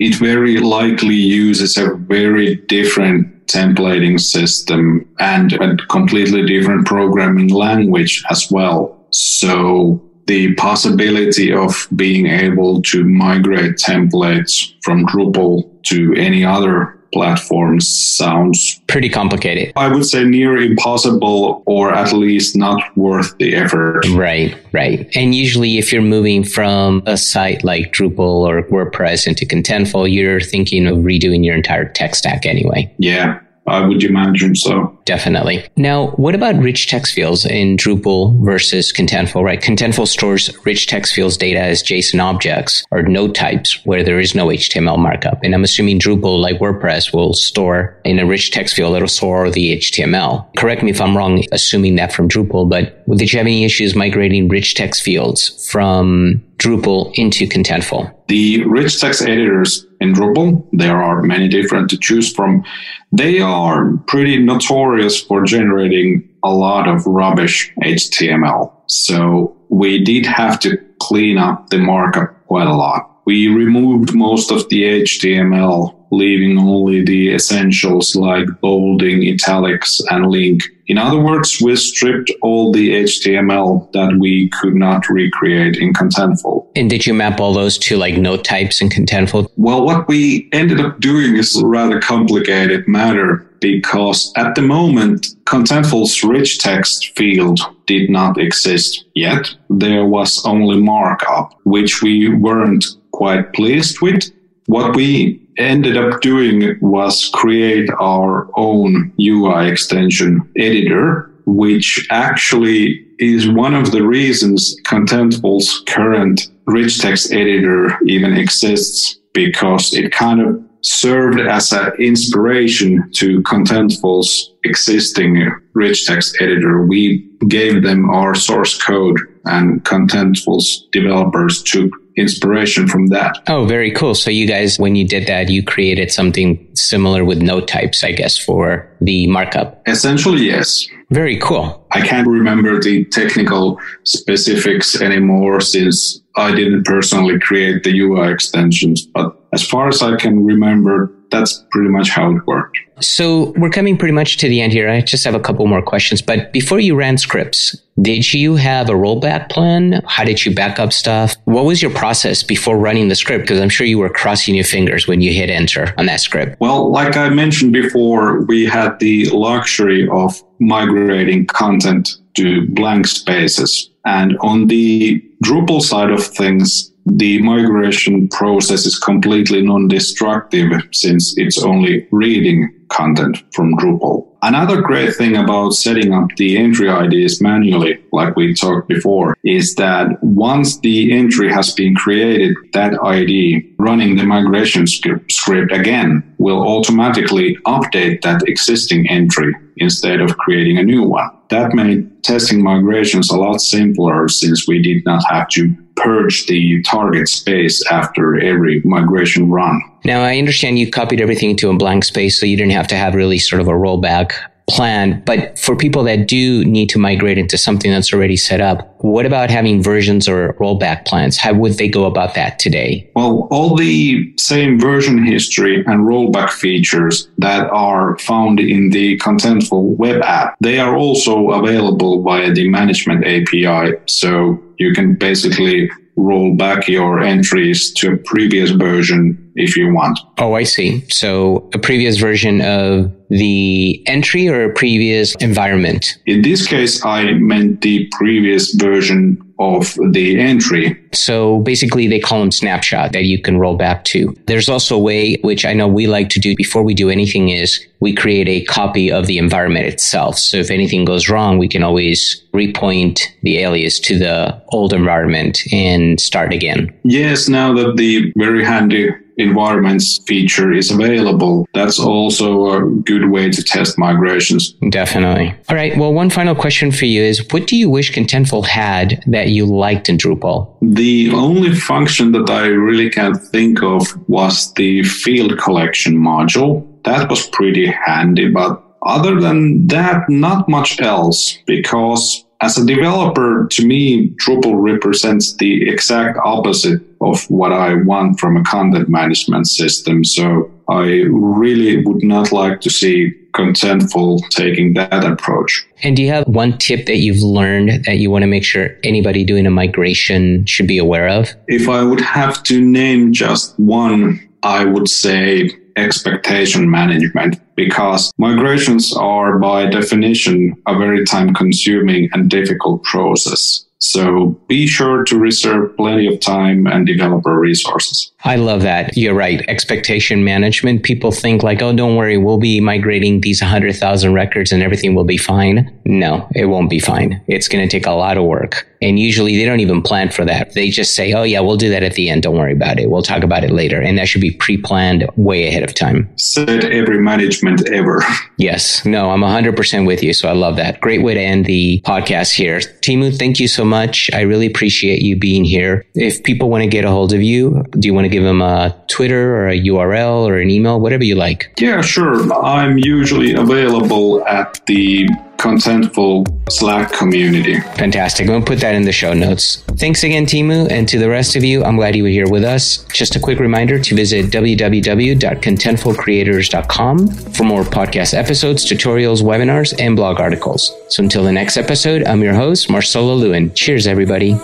it 0.00 0.16
very 0.16 0.58
likely 0.58 1.14
uses 1.14 1.76
a 1.76 1.94
very 1.94 2.56
different 2.68 3.46
templating 3.46 4.20
system 4.20 5.08
and 5.20 5.52
a 5.52 5.76
completely 5.88 6.44
different 6.46 6.86
programming 6.86 7.48
language 7.48 8.24
as 8.30 8.50
well. 8.50 9.06
So 9.10 10.02
the 10.26 10.54
possibility 10.54 11.52
of 11.52 11.86
being 11.94 12.26
able 12.26 12.82
to 12.82 13.04
migrate 13.04 13.76
templates 13.76 14.74
from 14.82 15.06
Drupal 15.06 15.70
to 15.84 16.14
any 16.14 16.44
other 16.44 16.96
platforms 17.12 17.88
sounds 17.88 18.80
pretty 18.88 19.08
complicated. 19.08 19.72
I 19.76 19.88
would 19.88 20.04
say 20.04 20.24
near 20.24 20.56
impossible 20.58 21.62
or 21.64 21.94
at 21.94 22.12
least 22.12 22.56
not 22.56 22.82
worth 22.96 23.36
the 23.38 23.54
effort. 23.54 24.04
Right, 24.10 24.56
right. 24.72 25.08
And 25.14 25.34
usually 25.34 25.78
if 25.78 25.92
you're 25.92 26.02
moving 26.02 26.44
from 26.44 27.02
a 27.06 27.16
site 27.16 27.64
like 27.64 27.92
Drupal 27.92 28.18
or 28.18 28.62
WordPress 28.64 29.26
into 29.26 29.46
Contentful, 29.46 30.12
you're 30.12 30.40
thinking 30.40 30.86
of 30.86 30.98
redoing 30.98 31.44
your 31.44 31.54
entire 31.54 31.88
tech 31.88 32.14
stack 32.14 32.44
anyway. 32.44 32.92
Yeah. 32.98 33.40
I 33.66 33.86
would 33.86 34.02
imagine 34.02 34.54
so. 34.54 34.96
Definitely. 35.04 35.64
Now, 35.76 36.08
what 36.12 36.34
about 36.34 36.56
rich 36.56 36.88
text 36.88 37.14
fields 37.14 37.44
in 37.44 37.76
Drupal 37.76 38.44
versus 38.44 38.92
Contentful, 38.92 39.42
right? 39.42 39.60
Contentful 39.60 40.06
stores 40.08 40.50
rich 40.64 40.86
text 40.86 41.14
fields 41.14 41.36
data 41.36 41.60
as 41.60 41.82
JSON 41.82 42.22
objects 42.22 42.84
or 42.90 43.02
node 43.02 43.34
types 43.34 43.84
where 43.84 44.02
there 44.02 44.20
is 44.20 44.34
no 44.34 44.46
HTML 44.46 44.98
markup. 44.98 45.40
And 45.42 45.54
I'm 45.54 45.64
assuming 45.64 45.98
Drupal, 45.98 46.40
like 46.40 46.58
WordPress, 46.58 47.12
will 47.12 47.32
store 47.32 48.00
in 48.04 48.18
a 48.18 48.26
rich 48.26 48.50
text 48.50 48.74
field, 48.74 48.96
it'll 48.96 49.08
store 49.08 49.50
the 49.50 49.78
HTML. 49.78 50.46
Correct 50.56 50.82
me 50.82 50.90
if 50.90 51.00
I'm 51.00 51.16
wrong, 51.16 51.44
assuming 51.52 51.96
that 51.96 52.12
from 52.12 52.28
Drupal, 52.28 52.68
but 52.68 53.04
did 53.16 53.32
you 53.32 53.38
have 53.38 53.46
any 53.46 53.64
issues 53.64 53.94
migrating 53.94 54.48
rich 54.48 54.74
text 54.74 55.02
fields 55.02 55.68
from 55.70 56.42
Drupal 56.58 57.12
into 57.14 57.46
Contentful? 57.46 58.12
The 58.28 58.64
rich 58.64 59.00
text 59.00 59.22
editors 59.22 59.86
in 60.00 60.12
Drupal, 60.12 60.66
there 60.72 61.02
are 61.02 61.22
many 61.22 61.48
different 61.48 61.90
to 61.90 61.98
choose 61.98 62.32
from. 62.32 62.64
They 63.12 63.40
are 63.40 63.96
pretty 64.06 64.38
notorious 64.38 65.20
for 65.20 65.44
generating 65.44 66.28
a 66.42 66.50
lot 66.50 66.88
of 66.88 67.06
rubbish 67.06 67.72
HTML. 67.82 68.72
So 68.86 69.56
we 69.68 70.02
did 70.02 70.26
have 70.26 70.58
to 70.60 70.78
clean 71.00 71.38
up 71.38 71.68
the 71.70 71.78
markup 71.78 72.46
quite 72.46 72.66
a 72.66 72.74
lot. 72.74 73.20
We 73.26 73.48
removed 73.48 74.14
most 74.14 74.50
of 74.50 74.68
the 74.68 75.02
HTML 75.02 75.95
leaving 76.10 76.58
only 76.58 77.04
the 77.04 77.34
essentials 77.34 78.14
like 78.14 78.46
bolding, 78.60 79.22
italics, 79.22 80.00
and 80.10 80.26
link. 80.26 80.62
In 80.88 80.98
other 80.98 81.18
words, 81.18 81.60
we 81.60 81.74
stripped 81.74 82.30
all 82.42 82.72
the 82.72 82.90
HTML 83.02 83.90
that 83.92 84.16
we 84.20 84.48
could 84.50 84.74
not 84.74 85.08
recreate 85.08 85.76
in 85.76 85.92
Contentful. 85.92 86.66
And 86.76 86.88
did 86.88 87.06
you 87.06 87.14
map 87.14 87.40
all 87.40 87.52
those 87.52 87.76
to 87.78 87.96
like 87.96 88.16
node 88.16 88.44
types 88.44 88.80
in 88.80 88.88
Contentful? 88.88 89.50
Well, 89.56 89.84
what 89.84 90.06
we 90.06 90.48
ended 90.52 90.80
up 90.80 91.00
doing 91.00 91.36
is 91.36 91.56
a 91.56 91.66
rather 91.66 92.00
complicated 92.00 92.86
matter 92.86 93.46
because 93.60 94.32
at 94.36 94.54
the 94.54 94.62
moment, 94.62 95.26
Contentful's 95.44 96.22
rich 96.22 96.60
text 96.60 97.16
field 97.16 97.58
did 97.86 98.10
not 98.10 98.38
exist 98.38 99.04
yet. 99.14 99.52
There 99.70 100.04
was 100.06 100.44
only 100.46 100.80
markup, 100.80 101.52
which 101.64 102.02
we 102.02 102.28
weren't 102.28 102.84
quite 103.12 103.52
pleased 103.54 104.00
with. 104.00 104.30
What 104.66 104.96
we 104.96 105.40
ended 105.58 105.96
up 105.96 106.20
doing 106.20 106.76
was 106.80 107.30
create 107.32 107.88
our 108.00 108.48
own 108.56 109.12
UI 109.20 109.68
extension 109.68 110.48
editor, 110.58 111.30
which 111.46 112.06
actually 112.10 113.06
is 113.18 113.48
one 113.48 113.74
of 113.74 113.92
the 113.92 114.02
reasons 114.02 114.76
Contentful's 114.84 115.82
current 115.86 116.48
rich 116.66 117.00
text 117.00 117.32
editor 117.32 117.96
even 118.06 118.36
exists 118.36 119.18
because 119.32 119.94
it 119.94 120.12
kind 120.12 120.40
of 120.40 120.62
served 120.82 121.40
as 121.40 121.72
an 121.72 121.92
inspiration 121.98 123.10
to 123.12 123.42
Contentful's 123.42 124.52
existing 124.64 125.48
rich 125.74 126.06
text 126.06 126.36
editor. 126.40 126.86
We 126.86 127.28
gave 127.48 127.82
them 127.82 128.10
our 128.10 128.34
source 128.34 128.80
code 128.80 129.18
and 129.44 129.84
Contentful's 129.84 130.88
developers 130.92 131.62
took 131.62 131.90
inspiration 132.16 132.88
from 132.88 133.08
that. 133.08 133.42
Oh, 133.48 133.66
very 133.66 133.90
cool. 133.90 134.14
So 134.14 134.30
you 134.30 134.46
guys, 134.46 134.78
when 134.78 134.96
you 134.96 135.06
did 135.06 135.26
that, 135.26 135.48
you 135.48 135.62
created 135.62 136.10
something 136.10 136.66
similar 136.74 137.24
with 137.24 137.42
node 137.42 137.68
types, 137.68 138.02
I 138.02 138.12
guess, 138.12 138.38
for 138.38 138.88
the 139.00 139.26
markup. 139.26 139.82
Essentially, 139.86 140.42
yes. 140.46 140.88
Very 141.10 141.38
cool. 141.38 141.86
I 141.92 142.04
can't 142.04 142.26
remember 142.26 142.80
the 142.82 143.04
technical 143.06 143.78
specifics 144.04 145.00
anymore 145.00 145.60
since 145.60 146.20
I 146.36 146.54
didn't 146.54 146.84
personally 146.84 147.38
create 147.38 147.84
the 147.84 148.00
UI 148.00 148.32
extensions, 148.32 149.06
but 149.06 149.40
as 149.52 149.66
far 149.66 149.88
as 149.88 150.02
I 150.02 150.16
can 150.16 150.44
remember, 150.44 151.12
that's 151.30 151.64
pretty 151.70 151.90
much 151.90 152.10
how 152.10 152.34
it 152.34 152.46
worked. 152.46 152.78
So 153.00 153.52
we're 153.56 153.70
coming 153.70 153.98
pretty 153.98 154.14
much 154.14 154.38
to 154.38 154.48
the 154.48 154.60
end 154.60 154.72
here. 154.72 154.88
I 154.88 155.00
just 155.02 155.24
have 155.24 155.34
a 155.34 155.40
couple 155.40 155.66
more 155.66 155.82
questions. 155.82 156.22
But 156.22 156.52
before 156.52 156.80
you 156.80 156.94
ran 156.94 157.18
scripts, 157.18 157.76
did 158.00 158.32
you 158.32 158.56
have 158.56 158.88
a 158.88 158.94
rollback 158.94 159.50
plan? 159.50 160.02
How 160.06 160.24
did 160.24 160.44
you 160.44 160.54
back 160.54 160.78
up 160.78 160.92
stuff? 160.92 161.34
What 161.44 161.64
was 161.64 161.82
your 161.82 161.90
process 161.90 162.42
before 162.42 162.78
running 162.78 163.08
the 163.08 163.14
script? 163.14 163.44
Because 163.44 163.60
I'm 163.60 163.68
sure 163.68 163.86
you 163.86 163.98
were 163.98 164.08
crossing 164.08 164.54
your 164.54 164.64
fingers 164.64 165.06
when 165.06 165.20
you 165.20 165.32
hit 165.32 165.50
enter 165.50 165.94
on 165.98 166.06
that 166.06 166.20
script. 166.20 166.56
Well, 166.60 166.90
like 166.90 167.16
I 167.16 167.28
mentioned 167.28 167.72
before, 167.72 168.42
we 168.44 168.64
had 168.64 168.98
the 168.98 169.28
luxury 169.30 170.08
of 170.10 170.42
migrating 170.58 171.46
content 171.46 172.16
to 172.34 172.66
blank 172.68 173.06
spaces. 173.06 173.90
And 174.04 174.36
on 174.38 174.68
the 174.68 175.22
Drupal 175.44 175.82
side 175.82 176.10
of 176.10 176.24
things, 176.24 176.92
the 177.06 177.40
migration 177.42 178.28
process 178.28 178.84
is 178.84 178.98
completely 178.98 179.62
non-destructive 179.62 180.70
since 180.92 181.34
it's 181.38 181.62
only 181.62 182.06
reading 182.10 182.72
content 182.88 183.42
from 183.52 183.76
Drupal. 183.76 184.26
Another 184.42 184.80
great 184.80 185.14
thing 185.14 185.36
about 185.36 185.70
setting 185.70 186.12
up 186.12 186.28
the 186.36 186.56
entry 186.56 186.88
IDs 186.88 187.40
manually, 187.40 188.02
like 188.12 188.36
we 188.36 188.54
talked 188.54 188.88
before, 188.88 189.36
is 189.44 189.74
that 189.76 190.22
once 190.22 190.78
the 190.80 191.12
entry 191.12 191.52
has 191.52 191.72
been 191.74 191.94
created, 191.94 192.56
that 192.72 192.92
ID 193.02 193.74
running 193.78 194.16
the 194.16 194.24
migration 194.24 194.86
script 194.86 195.72
again 195.72 196.22
will 196.38 196.66
automatically 196.66 197.56
update 197.66 198.22
that 198.22 198.42
existing 198.46 199.08
entry 199.08 199.54
instead 199.76 200.20
of 200.20 200.36
creating 200.38 200.78
a 200.78 200.82
new 200.82 201.02
one. 201.02 201.30
That 201.50 201.74
made 201.74 202.24
testing 202.24 202.62
migrations 202.62 203.30
a 203.30 203.36
lot 203.36 203.60
simpler 203.60 204.28
since 204.28 204.66
we 204.66 204.82
did 204.82 205.04
not 205.04 205.22
have 205.30 205.48
to 205.50 205.74
purge 205.96 206.46
the 206.46 206.82
target 206.82 207.28
space 207.28 207.84
after 207.90 208.38
every 208.38 208.82
migration 208.84 209.50
run. 209.50 209.80
Now, 210.04 210.22
I 210.22 210.38
understand 210.38 210.78
you 210.78 210.90
copied 210.90 211.20
everything 211.20 211.56
to 211.56 211.70
a 211.70 211.76
blank 211.76 212.04
space, 212.04 212.38
so 212.38 212.46
you 212.46 212.56
didn't 212.56 212.72
have 212.72 212.88
to 212.88 212.96
have 212.96 213.14
really 213.14 213.38
sort 213.38 213.60
of 213.60 213.68
a 213.68 213.72
rollback 213.72 214.32
plan. 214.68 215.22
But 215.24 215.58
for 215.58 215.76
people 215.76 216.02
that 216.04 216.26
do 216.26 216.64
need 216.64 216.88
to 216.90 216.98
migrate 216.98 217.38
into 217.38 217.56
something 217.56 217.90
that's 217.90 218.12
already 218.12 218.36
set 218.36 218.60
up, 218.60 218.94
what 218.98 219.24
about 219.24 219.50
having 219.50 219.82
versions 219.82 220.28
or 220.28 220.54
rollback 220.54 221.06
plans? 221.06 221.38
How 221.38 221.54
would 221.54 221.74
they 221.74 221.88
go 221.88 222.04
about 222.04 222.34
that 222.34 222.58
today? 222.58 223.08
Well, 223.14 223.46
all 223.50 223.76
the 223.76 224.32
same 224.38 224.80
version 224.80 225.24
history 225.24 225.84
and 225.86 226.06
rollback 226.06 226.50
features 226.50 227.28
that 227.38 227.70
are 227.70 228.18
found 228.18 228.58
in 228.58 228.90
the 228.90 229.18
Contentful 229.18 229.96
web 229.96 230.22
app, 230.22 230.56
they 230.60 230.78
are 230.78 230.96
also 230.96 231.50
available 231.50 232.22
via 232.22 232.52
the 232.52 232.68
management 232.68 233.24
API. 233.24 233.94
So 234.06 234.60
you 234.78 234.92
can 234.92 235.14
basically 235.14 235.90
roll 236.16 236.56
back 236.56 236.88
your 236.88 237.20
entries 237.20 237.92
to 237.92 238.14
a 238.14 238.16
previous 238.16 238.70
version 238.70 239.45
if 239.56 239.76
you 239.76 239.92
want. 239.92 240.18
Oh, 240.38 240.54
I 240.54 240.62
see. 240.62 241.04
So 241.08 241.68
a 241.74 241.78
previous 241.78 242.18
version 242.18 242.60
of 242.60 243.12
the 243.28 244.02
entry 244.06 244.48
or 244.48 244.64
a 244.64 244.72
previous 244.72 245.34
environment? 245.36 246.18
In 246.26 246.42
this 246.42 246.66
case, 246.66 247.04
I 247.04 247.32
meant 247.32 247.80
the 247.80 248.08
previous 248.12 248.74
version 248.74 249.42
of 249.58 249.96
the 250.10 250.38
entry. 250.38 250.96
So 251.12 251.60
basically, 251.60 252.06
they 252.06 252.20
call 252.20 252.40
them 252.40 252.52
snapshot 252.52 253.12
that 253.12 253.24
you 253.24 253.40
can 253.40 253.58
roll 253.58 253.76
back 253.76 254.04
to. 254.04 254.36
There's 254.46 254.68
also 254.68 254.96
a 254.96 255.00
way, 255.00 255.36
which 255.42 255.64
I 255.64 255.72
know 255.72 255.88
we 255.88 256.06
like 256.06 256.28
to 256.30 256.40
do 256.40 256.54
before 256.56 256.82
we 256.82 256.94
do 256.94 257.08
anything, 257.08 257.48
is 257.48 257.84
we 258.00 258.14
create 258.14 258.48
a 258.48 258.64
copy 258.64 259.10
of 259.10 259.26
the 259.26 259.38
environment 259.38 259.86
itself. 259.86 260.38
So 260.38 260.58
if 260.58 260.70
anything 260.70 261.06
goes 261.06 261.28
wrong, 261.30 261.58
we 261.58 261.68
can 261.68 261.82
always 261.82 262.42
repoint 262.52 263.22
the 263.42 263.58
alias 263.58 263.98
to 264.00 264.18
the 264.18 264.62
old 264.68 264.92
environment 264.92 265.60
and 265.72 266.20
start 266.20 266.52
again. 266.52 266.94
Yes, 267.04 267.48
now 267.48 267.72
that 267.72 267.96
the 267.96 268.32
very 268.36 268.62
handy 268.62 269.10
environments 269.36 270.18
feature 270.26 270.72
is 270.72 270.90
available, 270.90 271.68
that's 271.74 271.98
also 271.98 272.72
a 272.72 272.90
good 272.90 273.30
way 273.30 273.50
to 273.50 273.62
test 273.62 273.98
migrations. 273.98 274.72
Definitely. 274.90 275.54
All 275.68 275.76
right. 275.76 275.96
Well, 275.96 276.12
one 276.12 276.30
final 276.30 276.54
question 276.54 276.90
for 276.90 277.06
you 277.06 277.22
is 277.22 277.46
what 277.52 277.66
do 277.66 277.76
you 277.76 277.90
wish 277.90 278.12
Contentful 278.12 278.66
had 278.66 279.22
that 279.26 279.48
you 279.48 279.66
liked 279.66 280.08
in 280.08 280.16
Drupal? 280.16 280.74
The 280.80 281.30
only 281.32 281.74
function 281.74 282.32
that 282.32 282.50
I 282.50 282.66
really 282.66 283.10
can't 283.10 283.36
think 283.36 283.82
of 283.82 284.02
was 284.28 284.72
the 284.74 285.02
field 285.02 285.58
collection 285.58 286.16
module. 286.16 286.86
That 287.04 287.28
was 287.30 287.46
pretty 287.48 287.86
handy, 287.86 288.48
but 288.48 288.82
other 289.02 289.40
than 289.40 289.86
that, 289.86 290.28
not 290.28 290.68
much 290.68 291.00
else 291.00 291.58
because 291.66 292.45
as 292.60 292.78
a 292.78 292.86
developer, 292.86 293.66
to 293.70 293.86
me, 293.86 294.30
Drupal 294.30 294.82
represents 294.82 295.56
the 295.56 295.88
exact 295.88 296.38
opposite 296.44 297.02
of 297.20 297.42
what 297.50 297.72
I 297.72 297.94
want 297.94 298.40
from 298.40 298.56
a 298.56 298.64
content 298.64 299.08
management 299.08 299.68
system. 299.68 300.24
So 300.24 300.70
I 300.88 301.24
really 301.30 302.04
would 302.04 302.22
not 302.22 302.52
like 302.52 302.80
to 302.82 302.90
see 302.90 303.34
Contentful 303.52 304.46
taking 304.50 304.94
that 304.94 305.24
approach. 305.24 305.86
And 306.02 306.14
do 306.14 306.22
you 306.22 306.28
have 306.28 306.46
one 306.46 306.76
tip 306.76 307.06
that 307.06 307.16
you've 307.16 307.42
learned 307.42 308.04
that 308.04 308.18
you 308.18 308.30
want 308.30 308.42
to 308.42 308.46
make 308.46 308.64
sure 308.64 308.90
anybody 309.02 309.44
doing 309.44 309.66
a 309.66 309.70
migration 309.70 310.66
should 310.66 310.86
be 310.86 310.98
aware 310.98 311.28
of? 311.28 311.54
If 311.66 311.88
I 311.88 312.02
would 312.02 312.20
have 312.20 312.62
to 312.64 312.80
name 312.80 313.32
just 313.32 313.78
one, 313.78 314.46
I 314.62 314.84
would 314.84 315.08
say 315.08 315.70
expectation 315.96 316.90
management 316.90 317.60
because 317.74 318.32
migrations 318.38 319.12
are 319.14 319.58
by 319.58 319.86
definition 319.86 320.80
a 320.86 320.96
very 320.96 321.24
time 321.24 321.54
consuming 321.54 322.28
and 322.32 322.50
difficult 322.50 323.02
process. 323.02 323.86
So 323.98 324.60
be 324.68 324.86
sure 324.86 325.24
to 325.24 325.38
reserve 325.38 325.96
plenty 325.96 326.26
of 326.26 326.38
time 326.40 326.86
and 326.86 327.06
developer 327.06 327.58
resources. 327.58 328.30
I 328.44 328.56
love 328.56 328.82
that. 328.82 329.16
You're 329.16 329.34
right. 329.34 329.64
Expectation 329.68 330.44
management. 330.44 331.02
People 331.02 331.32
think 331.32 331.62
like, 331.62 331.80
oh, 331.80 331.94
don't 331.94 332.16
worry, 332.16 332.36
we'll 332.36 332.58
be 332.58 332.78
migrating 332.80 333.40
these 333.40 333.62
100,000 333.62 334.32
records 334.34 334.70
and 334.70 334.82
everything 334.82 335.14
will 335.14 335.24
be 335.24 335.38
fine. 335.38 335.98
No, 336.04 336.46
it 336.54 336.66
won't 336.66 336.90
be 336.90 336.98
fine. 336.98 337.42
It's 337.48 337.68
going 337.68 337.86
to 337.86 337.90
take 337.90 338.06
a 338.06 338.12
lot 338.12 338.36
of 338.36 338.44
work. 338.44 338.86
And 339.02 339.18
usually 339.18 339.56
they 339.56 339.64
don't 339.64 339.80
even 339.80 340.02
plan 340.02 340.30
for 340.30 340.44
that. 340.44 340.74
They 340.74 340.90
just 340.90 341.14
say, 341.14 341.32
oh, 341.32 341.42
yeah, 341.42 341.60
we'll 341.60 341.76
do 341.76 341.90
that 341.90 342.02
at 342.02 342.14
the 342.14 342.28
end. 342.28 342.42
Don't 342.42 342.56
worry 342.56 342.72
about 342.72 342.98
it. 342.98 343.10
We'll 343.10 343.22
talk 343.22 343.42
about 343.42 343.64
it 343.64 343.70
later. 343.70 344.00
And 344.00 344.18
that 344.18 344.28
should 344.28 344.40
be 344.40 344.52
pre 344.52 344.76
planned 344.76 345.28
way 345.36 345.68
ahead 345.68 345.82
of 345.82 345.94
time. 345.94 346.28
Said 346.36 346.84
every 346.84 347.20
management 347.20 347.88
ever. 347.88 348.22
Yes. 348.58 349.04
No, 349.04 349.32
I'm 349.32 349.42
100% 349.42 350.06
with 350.06 350.22
you. 350.22 350.32
So 350.32 350.48
I 350.48 350.52
love 350.52 350.76
that. 350.76 350.98
Great 351.02 351.22
way 351.22 351.34
to 351.34 351.40
end 351.40 351.66
the 351.66 352.00
podcast 352.06 352.54
here. 352.54 352.78
Timo, 352.78 353.36
thank 353.36 353.60
you 353.60 353.68
so 353.68 353.84
much. 353.84 354.30
I 354.32 354.40
really 354.40 354.64
appreciate 354.66 355.20
you 355.20 355.38
being 355.38 355.62
here. 355.62 356.06
If 356.14 356.42
people 356.42 356.70
want 356.70 356.82
to 356.82 356.88
get 356.88 357.04
a 357.04 357.10
hold 357.10 357.34
of 357.34 357.42
you, 357.42 357.84
do 357.90 358.08
you 358.08 358.14
want 358.14 358.24
to 358.24 358.30
give 358.30 358.44
them 358.44 358.62
a 358.62 358.96
Twitter 359.08 359.56
or 359.56 359.68
a 359.68 359.78
URL 359.78 360.46
or 360.46 360.56
an 360.56 360.70
email, 360.70 360.98
whatever 361.00 361.22
you 361.22 361.34
like? 361.34 361.70
Yeah, 361.78 362.00
sure. 362.00 362.50
I'm 362.54 362.96
usually 362.96 363.52
available 363.52 364.42
at 364.46 364.80
the 364.86 365.28
contentful 365.56 366.46
Slack 366.70 367.12
community. 367.12 367.80
Fantastic. 367.96 368.46
To 368.46 368.60
put 368.60 368.78
that 368.80 368.94
in 368.94 369.02
the 369.02 369.12
show 369.12 369.32
notes. 369.32 369.82
Thanks 369.98 370.22
again, 370.24 370.46
Timo. 370.46 370.90
And 370.90 371.08
to 371.08 371.18
the 371.18 371.28
rest 371.28 371.56
of 371.56 371.64
you, 371.64 371.82
I'm 371.84 371.96
glad 371.96 372.16
you 372.16 372.22
were 372.24 372.28
here 372.28 372.48
with 372.48 372.64
us. 372.64 373.04
Just 373.12 373.36
a 373.36 373.40
quick 373.40 373.58
reminder 373.60 373.98
to 373.98 374.14
visit 374.14 374.46
www.contentfulcreators.com 374.46 377.28
for 377.28 377.64
more 377.64 377.82
podcast 377.82 378.34
episodes, 378.34 378.84
tutorials, 378.84 379.42
webinars, 379.42 379.94
and 380.00 380.16
blog 380.16 380.40
articles. 380.40 380.92
So 381.08 381.22
until 381.22 381.44
the 381.44 381.52
next 381.52 381.76
episode, 381.76 382.26
I'm 382.26 382.42
your 382.42 382.54
host, 382.54 382.90
Marcelo 382.90 383.34
Lewin. 383.34 383.72
Cheers, 383.74 384.06
everybody. 384.06 384.56